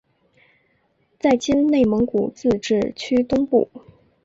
[1.19, 3.69] 在今内蒙古自治区东部。